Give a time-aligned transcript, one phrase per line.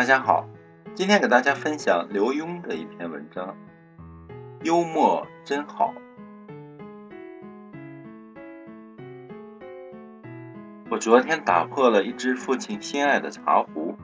[0.00, 0.48] 大家好，
[0.94, 3.54] 今天给大家分享刘墉的一篇文章，
[4.62, 5.92] 幽默真好。
[10.88, 13.94] 我昨天打破了一只父亲心爱的茶壶，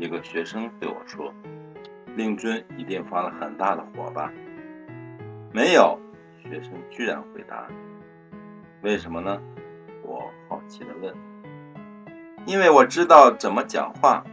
[0.00, 1.30] 一个学生对我说
[2.16, 4.32] ：“令尊一定发了很大的火吧？”
[5.52, 6.00] 没有，
[6.42, 7.68] 学生居然回答
[8.80, 9.38] ：“为什么呢？”
[10.02, 11.14] 我好奇的问。
[12.48, 14.24] “因为我知道怎么讲话。”：“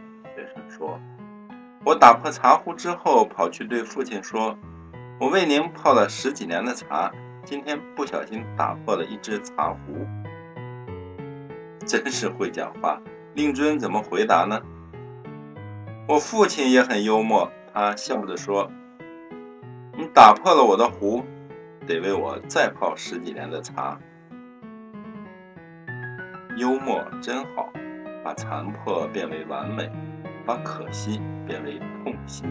[1.86, 4.56] 我打破茶壶之后，跑去对父亲说
[5.20, 7.12] ：‘我为您泡了十几年的茶，
[7.44, 10.06] 今天不小心打破了一只茶壶。’
[11.86, 13.00] 真是会讲话。
[13.34, 14.62] 令尊怎么回答呢？
[16.06, 18.70] 我父亲也很幽默，他笑着说
[19.98, 21.24] ：‘你打破了我的壶，
[21.84, 23.98] 得为我再泡十几年的茶。’
[26.56, 27.68] 幽默真好，
[28.22, 29.90] 把残破变为完美。”
[30.46, 32.44] 把可惜变为痛惜。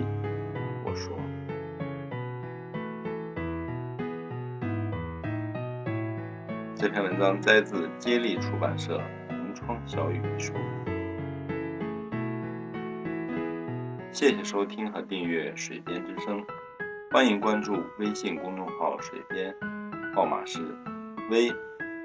[0.83, 1.15] 我说，
[6.75, 8.97] 这篇文章摘自接力出版社
[9.29, 10.53] 《同窗小语》书。
[14.11, 16.41] 谢谢收听和订阅《水边之声》，
[17.11, 19.55] 欢迎关注微信公众号“水边”，
[20.15, 20.59] 号码是
[21.29, 21.51] v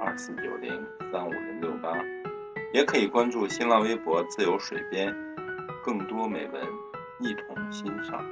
[0.00, 1.92] 二四九零三五零六八，
[2.74, 5.14] 也可以关注新浪微博“自由水边”。
[5.88, 6.62] 更多美文，
[7.20, 8.22] 一同欣赏。